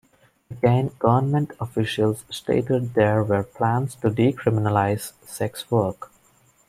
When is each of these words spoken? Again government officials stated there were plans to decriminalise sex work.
Again 0.49 0.95
government 0.97 1.51
officials 1.59 2.25
stated 2.31 2.95
there 2.95 3.23
were 3.23 3.43
plans 3.43 3.93
to 3.97 4.09
decriminalise 4.09 5.13
sex 5.27 5.69
work. 5.69 6.09